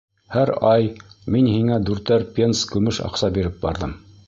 [0.35, 0.87] Һәр ай
[1.35, 3.97] мин һиңә дүртәр пенс көмөш аҡса биреп барҙым.